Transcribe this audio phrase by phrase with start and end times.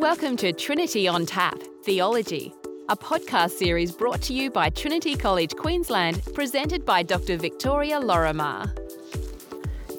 [0.00, 2.54] Welcome to Trinity on Tap Theology,
[2.88, 7.36] a podcast series brought to you by Trinity College Queensland, presented by Dr.
[7.36, 8.74] Victoria Lorimer.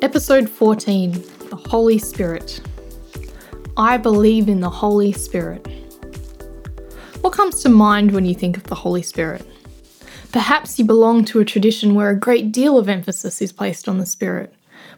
[0.01, 2.61] Episode 14 The Holy Spirit.
[3.77, 5.67] I believe in the Holy Spirit.
[7.21, 9.45] What comes to mind when you think of the Holy Spirit?
[10.31, 13.99] Perhaps you belong to a tradition where a great deal of emphasis is placed on
[13.99, 14.51] the Spirit.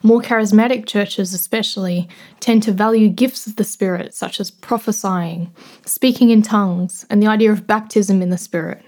[0.06, 2.10] More charismatic churches, especially,
[2.42, 5.50] tend to value gifts of the Spirit, such as prophesying,
[5.86, 8.84] speaking in tongues, and the idea of baptism in the Spirit.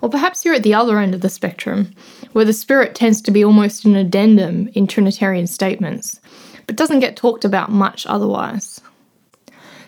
[0.00, 1.92] Or perhaps you're at the other end of the spectrum,
[2.32, 6.18] where the Spirit tends to be almost an addendum in Trinitarian statements,
[6.66, 8.80] but doesn't get talked about much otherwise.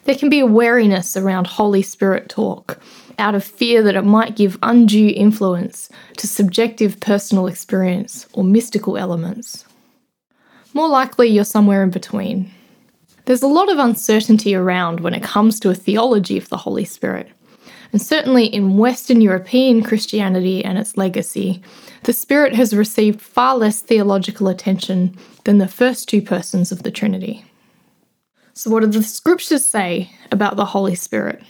[0.05, 2.79] There can be a wariness around Holy Spirit talk,
[3.19, 8.99] out of fear that it might give undue influence to subjective personal experience or mystical
[8.99, 9.65] elements.
[10.75, 12.51] More likely, you're somewhere in between.
[13.27, 16.85] There's a lot of uncertainty around when it comes to a theology of the Holy
[16.85, 17.31] Spirit.
[17.93, 21.63] And certainly in Western European Christianity and its legacy,
[22.05, 26.91] the Spirit has received far less theological attention than the first two persons of the
[26.91, 27.45] Trinity.
[28.55, 31.43] So, what do the scriptures say about the Holy Spirit?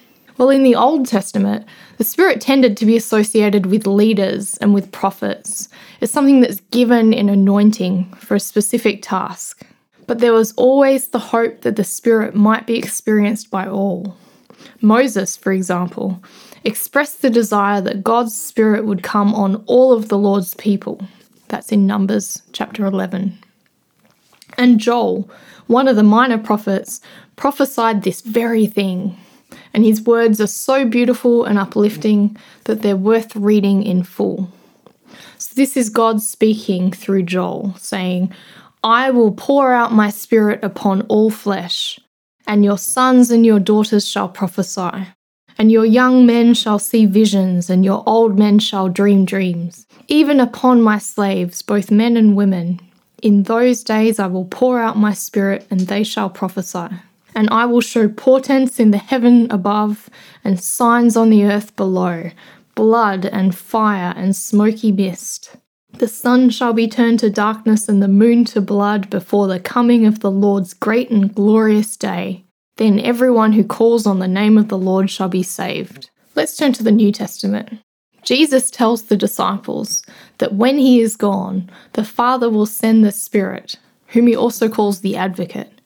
[0.43, 1.67] Well, in the Old Testament,
[1.99, 5.69] the Spirit tended to be associated with leaders and with prophets.
[6.01, 9.65] It's something that's given in anointing for a specific task.
[10.09, 14.17] But there was always the hope that the Spirit might be experienced by all.
[14.81, 16.21] Moses, for example,
[16.65, 21.07] expressed the desire that God's Spirit would come on all of the Lord's people.
[21.47, 23.39] That's in Numbers chapter 11.
[24.59, 25.31] And Joel,
[25.69, 27.01] one of the minor prophets,
[27.37, 29.17] prophesied this very thing
[29.75, 34.51] and his words are so beautiful and uplifting that they're worth reading in full.
[35.39, 38.33] So, this is God speaking through Joel, saying,
[38.85, 41.99] I will pour out my spirit upon all flesh,
[42.47, 45.09] and your sons and your daughters shall prophesy.
[45.59, 49.87] And your young men shall see visions, and your old men shall dream dreams.
[50.09, 52.81] Even upon my slaves, both men and women,
[53.23, 56.89] in those days I will pour out my spirit, and they shall prophesy
[57.35, 60.09] and I will show portents in the heaven above
[60.45, 62.31] and signs on the earth below
[62.75, 65.57] blood and fire and smoky mist.
[65.99, 70.07] The sun shall be turned to darkness and the moon to blood before the coming
[70.07, 72.45] of the Lord's great and glorious day.
[72.77, 76.09] Then everyone who calls on the name of the Lord shall be saved.
[76.35, 77.79] Let's turn to the New Testament.
[78.23, 80.03] Jesus tells the disciples
[80.39, 83.77] that when he is gone, the Father will send the Spirit,
[84.09, 85.82] whom he also calls the Advocate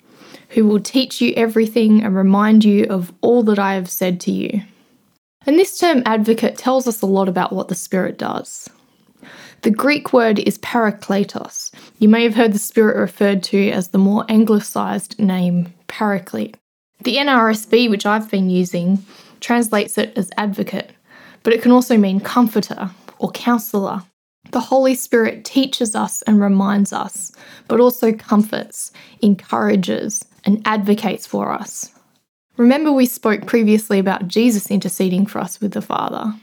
[0.50, 4.32] who will teach you everything and remind you of all that I have said to
[4.32, 4.62] you.
[5.46, 8.68] And this term advocate tells us a lot about what the Spirit does.
[9.62, 11.72] The Greek word is parakletos.
[11.98, 16.56] You may have heard the Spirit referred to as the more anglicised name paraclete.
[17.02, 19.04] The NRSV, which I've been using,
[19.40, 20.92] translates it as advocate,
[21.42, 24.02] but it can also mean comforter or counsellor.
[24.52, 27.32] The Holy Spirit teaches us and reminds us,
[27.68, 28.92] but also comforts,
[29.22, 31.92] encourages, and advocates for us.
[32.56, 36.34] Remember, we spoke previously about Jesus interceding for us with the Father.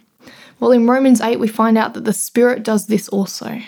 [0.60, 3.60] Well, in Romans 8, we find out that the Spirit does this also.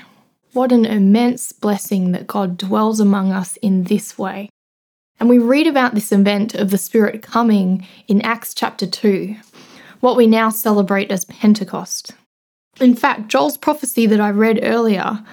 [0.54, 4.50] What an immense blessing that God dwells among us in this way.
[5.20, 9.36] And we read about this event of the Spirit coming in Acts chapter 2,
[10.02, 12.12] what we now celebrate as Pentecost.
[12.80, 15.24] In fact, Joel's prophecy that I read earlier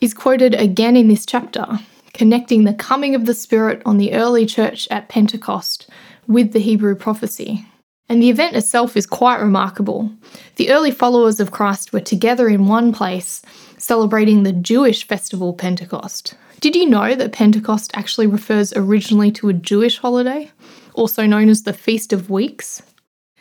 [0.00, 1.66] is quoted again in this chapter
[2.12, 5.88] connecting the coming of the Spirit on the early church at Pentecost
[6.26, 7.64] with the Hebrew prophecy.
[8.10, 10.10] And the event itself is quite remarkable.
[10.56, 13.40] The early followers of Christ were together in one place
[13.78, 16.34] celebrating the Jewish festival Pentecost.
[16.60, 20.50] Did you know that Pentecost actually refers originally to a Jewish holiday,
[20.92, 22.82] also known as the Feast of Weeks?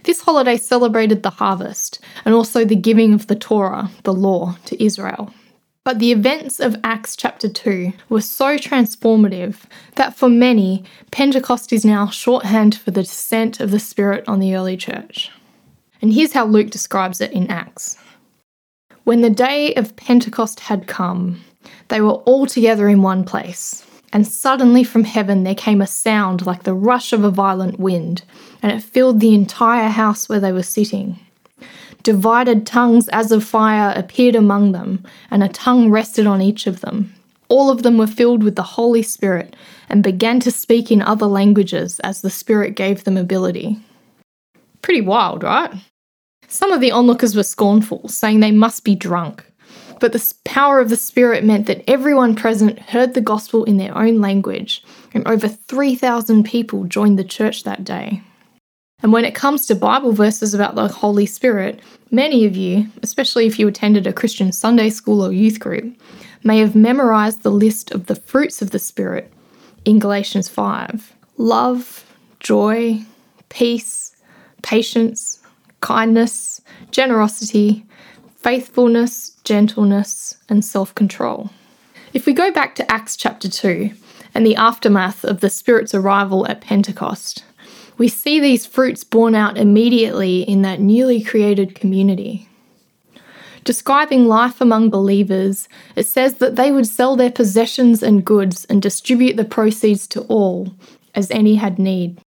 [0.09, 4.83] This holiday celebrated the harvest and also the giving of the Torah, the law, to
[4.83, 5.31] Israel.
[5.83, 9.57] But the events of Acts chapter 2 were so transformative
[9.97, 14.55] that for many, Pentecost is now shorthand for the descent of the Spirit on the
[14.55, 15.29] early church.
[16.01, 17.95] And here's how Luke describes it in Acts.
[19.03, 21.39] When the day of Pentecost had come,
[21.89, 23.85] they were all together in one place.
[24.11, 28.23] And suddenly from heaven there came a sound like the rush of a violent wind,
[28.61, 31.19] and it filled the entire house where they were sitting.
[32.01, 36.81] Divided tongues as of fire appeared among them, and a tongue rested on each of
[36.81, 37.13] them.
[37.49, 39.55] All of them were filled with the Holy Spirit
[39.89, 43.77] and began to speak in other languages as the Spirit gave them ability.
[44.81, 45.71] Pretty wild, right?
[46.47, 49.45] Some of the onlookers were scornful, saying they must be drunk.
[49.99, 53.97] But the power of the Spirit meant that everyone present heard the gospel in their
[53.97, 58.21] own language, and over 3,000 people joined the church that day.
[59.01, 61.79] And when it comes to Bible verses about the Holy Spirit,
[62.11, 65.95] many of you, especially if you attended a Christian Sunday school or youth group,
[66.43, 69.31] may have memorized the list of the fruits of the Spirit
[69.85, 72.03] in Galatians 5 love,
[72.41, 73.01] joy,
[73.47, 74.15] peace,
[74.61, 75.41] patience,
[75.79, 76.61] kindness,
[76.91, 77.85] generosity,
[78.49, 81.51] faithfulness, gentleness, and self control.
[82.15, 83.91] If we go back to Acts chapter 2
[84.33, 87.43] and the aftermath of the Spirit's arrival at Pentecost,
[87.99, 92.49] we see these fruits borne out immediately in that newly created community.
[93.65, 98.81] Describing life among believers, it says that they would sell their possessions and goods and
[98.81, 100.73] distribute the proceeds to all,
[101.13, 102.19] as any had need.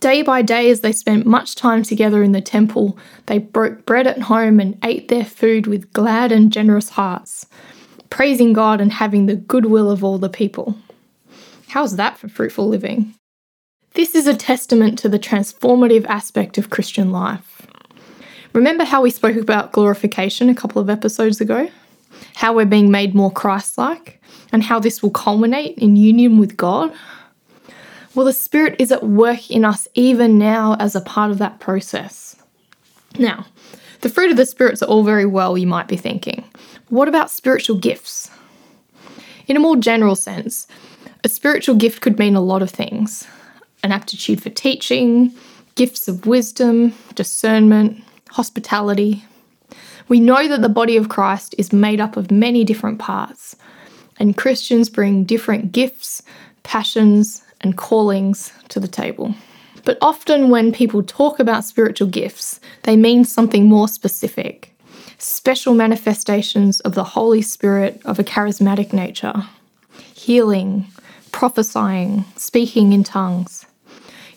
[0.00, 4.06] Day by day, as they spent much time together in the temple, they broke bread
[4.06, 7.46] at home and ate their food with glad and generous hearts,
[8.08, 10.74] praising God and having the goodwill of all the people.
[11.68, 13.14] How's that for fruitful living?
[13.92, 17.66] This is a testament to the transformative aspect of Christian life.
[18.54, 21.68] Remember how we spoke about glorification a couple of episodes ago?
[22.36, 26.56] How we're being made more Christ like, and how this will culminate in union with
[26.56, 26.90] God?
[28.14, 31.60] Well, the Spirit is at work in us even now as a part of that
[31.60, 32.36] process.
[33.18, 33.46] Now,
[34.00, 36.44] the fruit of the Spirits are all very well, you might be thinking.
[36.88, 38.30] What about spiritual gifts?
[39.46, 40.66] In a more general sense,
[41.22, 43.26] a spiritual gift could mean a lot of things
[43.82, 45.32] an aptitude for teaching,
[45.74, 49.24] gifts of wisdom, discernment, hospitality.
[50.08, 53.56] We know that the body of Christ is made up of many different parts,
[54.18, 56.22] and Christians bring different gifts,
[56.62, 59.34] passions, and callings to the table.
[59.84, 64.70] But often, when people talk about spiritual gifts, they mean something more specific
[65.18, 69.34] special manifestations of the Holy Spirit of a charismatic nature,
[70.14, 70.86] healing,
[71.30, 73.66] prophesying, speaking in tongues.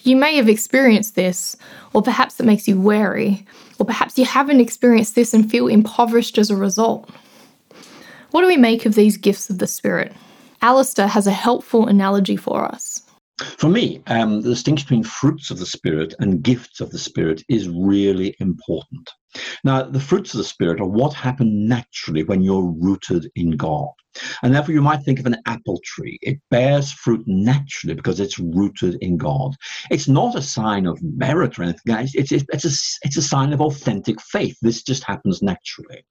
[0.01, 1.55] You may have experienced this,
[1.93, 3.45] or perhaps it makes you wary,
[3.79, 7.09] or perhaps you haven't experienced this and feel impoverished as a result.
[8.31, 10.11] What do we make of these gifts of the Spirit?
[10.61, 13.01] Alistair has a helpful analogy for us.
[13.39, 17.41] For me, um, the distinction between fruits of the Spirit and gifts of the Spirit
[17.49, 19.09] is really important.
[19.63, 23.89] Now, the fruits of the Spirit are what happen naturally when you're rooted in God.
[24.43, 26.19] And therefore, you might think of an apple tree.
[26.21, 29.55] It bears fruit naturally because it's rooted in God.
[29.89, 31.81] It's not a sign of merit or anything.
[31.87, 34.55] It's, it's, it's, a, it's a sign of authentic faith.
[34.61, 36.05] This just happens naturally.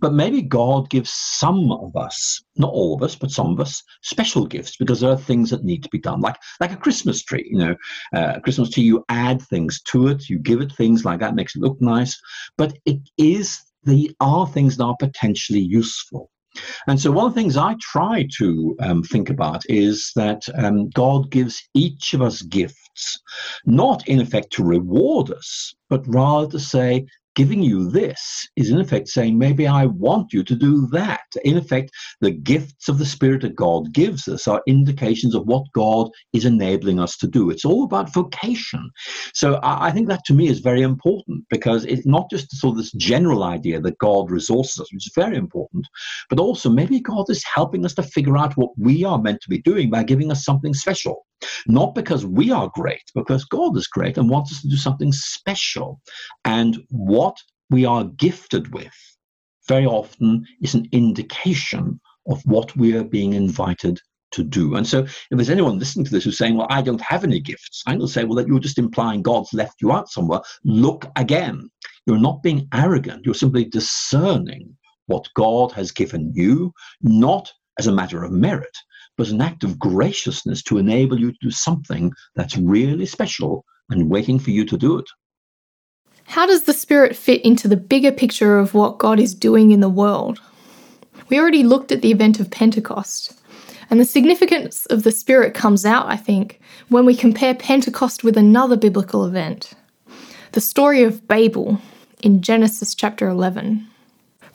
[0.00, 3.82] But maybe God gives some of us, not all of us, but some of us,
[4.02, 7.22] special gifts because there are things that need to be done, like like a Christmas
[7.22, 7.48] tree.
[7.50, 7.76] You know,
[8.14, 11.34] uh, a Christmas tree, you add things to it, you give it things like that,
[11.34, 12.20] makes it look nice.
[12.56, 16.30] But it is the are things that are potentially useful.
[16.88, 20.90] And so, one of the things I try to um, think about is that um,
[20.90, 23.20] God gives each of us gifts,
[23.64, 28.80] not in effect to reward us, but rather to say, giving you this is in
[28.80, 31.26] effect saying, maybe I want you to do that.
[31.44, 31.90] In effect,
[32.20, 36.44] the gifts of the Spirit that God gives us are indications of what God is
[36.44, 37.50] enabling us to do.
[37.50, 38.90] It's all about vocation.
[39.34, 42.78] So I, think that to me is very important because it's not just sort of
[42.78, 45.86] this general idea that God resources us, which is very important,
[46.28, 49.48] but also maybe God is helping us to figure out what we are meant to
[49.48, 51.26] be doing by giving us something special.
[51.66, 55.12] Not because we are great, because God is great and wants us to do something
[55.12, 56.00] special.
[56.44, 57.36] And what
[57.70, 58.94] we are gifted with
[59.68, 64.00] very often is an indication of what we are being invited
[64.32, 64.76] to do.
[64.76, 67.40] And so, if there's anyone listening to this who's saying, Well, I don't have any
[67.40, 70.40] gifts, I'm going to say, Well, that you're just implying God's left you out somewhere.
[70.64, 71.68] Look again.
[72.06, 74.76] You're not being arrogant, you're simply discerning
[75.06, 76.72] what God has given you,
[77.02, 78.76] not as a matter of merit,
[79.16, 84.10] but an act of graciousness to enable you to do something that's really special and
[84.10, 85.06] waiting for you to do it.
[86.24, 89.80] How does the Spirit fit into the bigger picture of what God is doing in
[89.80, 90.42] the world?
[91.30, 93.32] We already looked at the event of Pentecost,
[93.88, 96.60] and the significance of the Spirit comes out, I think,
[96.90, 99.72] when we compare Pentecost with another biblical event
[100.52, 101.80] the story of Babel
[102.22, 103.89] in Genesis chapter 11.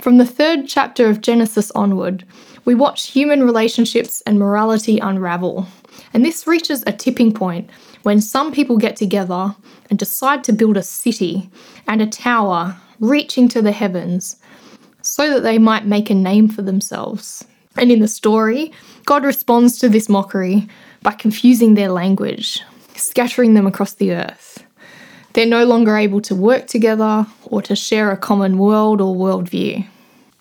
[0.05, 2.25] From the third chapter of Genesis onward,
[2.63, 5.65] we watch human relationships and morality unravel.
[6.13, 7.71] And this reaches a tipping point
[8.03, 9.55] when some people get together
[9.89, 11.50] and decide to build a city
[11.88, 14.35] and a tower reaching to the heavens
[15.01, 17.43] so that they might make a name for themselves.
[17.75, 18.71] And in the story,
[19.05, 20.67] God responds to this mockery
[21.01, 22.62] by confusing their language,
[22.95, 24.63] scattering them across the earth.
[25.33, 29.88] They're no longer able to work together or to share a common world or worldview.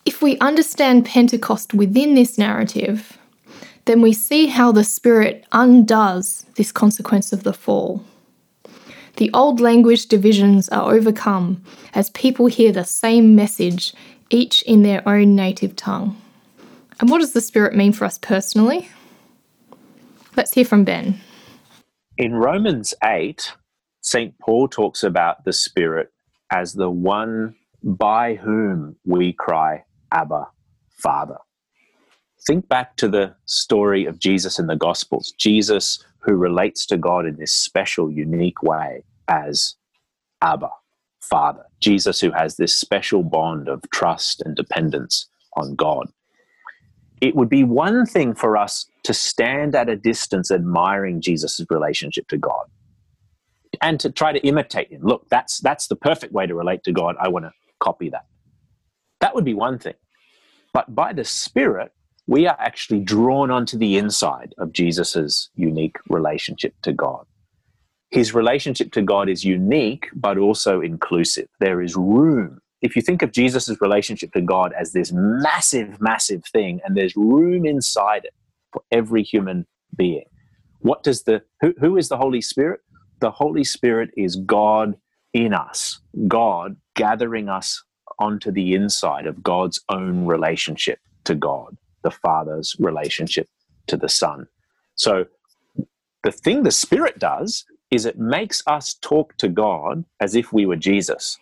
[0.04, 3.18] If we understand Pentecost within this narrative,
[3.87, 8.04] then we see how the Spirit undoes this consequence of the fall.
[9.16, 11.62] The old language divisions are overcome
[11.94, 13.94] as people hear the same message,
[14.30, 16.20] each in their own native tongue.
[17.00, 18.88] And what does the Spirit mean for us personally?
[20.37, 21.20] Let's hear from Ben.
[22.18, 23.52] In Romans 8,
[24.00, 24.38] St.
[24.38, 26.12] Paul talks about the Spirit
[26.50, 29.84] as the one by whom we cry,
[30.14, 30.47] Abba,
[30.97, 31.38] Father.
[32.47, 35.35] Think back to the story of Jesus in the Gospels.
[35.38, 39.75] Jesus, who relates to God in this special, unique way as
[40.40, 40.71] Abba,
[41.21, 41.64] Father.
[41.80, 46.09] Jesus, who has this special bond of trust and dependence on God.
[47.21, 52.28] It would be one thing for us to stand at a distance admiring Jesus' relationship
[52.28, 52.66] to God
[53.80, 55.02] and to try to imitate him.
[55.02, 57.16] Look, that's, that's the perfect way to relate to God.
[57.18, 58.26] I want to copy that.
[59.21, 59.94] That would be one thing.
[60.75, 61.93] But by the Spirit,
[62.26, 67.25] we are actually drawn onto the inside of Jesus' unique relationship to God.
[68.11, 71.49] His relationship to God is unique, but also inclusive.
[71.61, 72.61] There is room.
[72.83, 77.16] If you think of Jesus' relationship to God as this massive, massive thing, and there's
[77.16, 78.35] room inside it
[78.73, 79.66] for every human
[79.97, 80.26] being,
[80.81, 82.81] what does the who, who is the Holy Spirit?
[83.21, 84.97] The Holy Spirit is God
[85.33, 87.83] in us, God gathering us
[88.18, 93.49] onto the inside of God's own relationship to God the Father's relationship
[93.88, 94.47] to the Son.
[94.94, 95.25] So
[96.23, 100.66] the thing the Spirit does is it makes us talk to God as if we
[100.66, 101.38] were Jesus.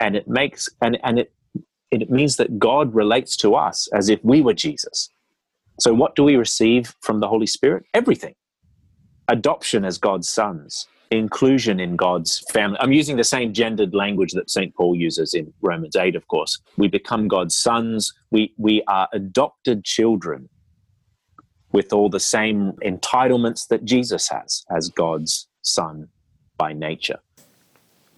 [0.00, 1.32] And it makes and, and it
[1.90, 5.10] it means that God relates to us as if we were Jesus.
[5.80, 7.84] So what do we receive from the Holy Spirit?
[7.94, 8.34] Everything.
[9.28, 12.78] Adoption as God's sons, inclusion in God's family.
[12.80, 14.74] I'm using the same gendered language that St.
[14.74, 16.58] Paul uses in Romans 8, of course.
[16.76, 18.12] We become God's sons.
[18.30, 20.48] We, we are adopted children
[21.72, 26.08] with all the same entitlements that Jesus has as God's son
[26.56, 27.18] by nature.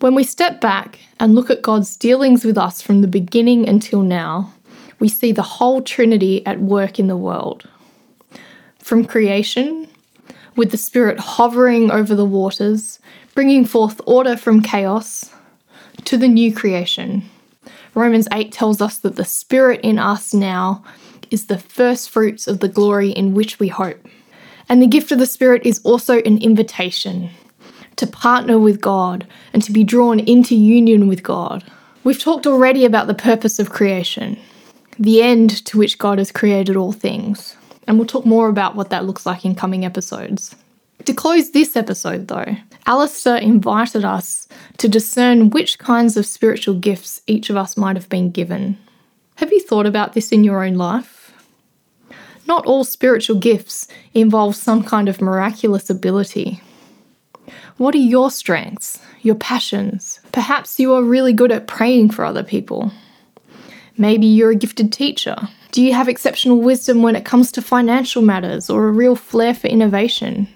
[0.01, 4.01] When we step back and look at God's dealings with us from the beginning until
[4.01, 4.53] now,
[4.99, 7.69] we see the whole Trinity at work in the world.
[8.79, 9.90] From creation
[10.61, 12.99] with the Spirit hovering over the waters,
[13.35, 15.33] bringing forth order from chaos,
[16.05, 17.23] to the new creation.
[17.95, 20.85] Romans 8 tells us that the Spirit in us now
[21.31, 24.07] is the first fruits of the glory in which we hope.
[24.69, 27.31] And the gift of the Spirit is also an invitation
[27.97, 31.65] to partner with God and to be drawn into union with God.
[32.05, 34.39] We've talked already about the purpose of creation,
[34.99, 37.57] the end to which God has created all things
[37.91, 40.55] and we'll talk more about what that looks like in coming episodes.
[41.07, 42.55] To close this episode, though,
[42.87, 44.47] Alistair invited us
[44.79, 48.79] to discern which kinds of spiritual gifts each of us might have been given.
[49.35, 51.33] Have you thought about this in your own life?
[52.47, 56.63] Not all spiritual gifts involve some kind of miraculous ability.
[57.77, 60.21] What are your strengths, your passions?
[60.31, 62.93] Perhaps you are really good at praying for other people.
[63.97, 68.23] Maybe you're a gifted teacher do you have exceptional wisdom when it comes to financial
[68.23, 70.49] matters or a real flair for innovation?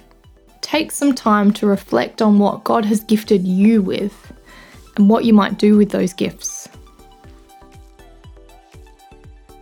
[0.61, 4.33] Take some time to reflect on what God has gifted you with
[4.97, 6.69] and what you might do with those gifts.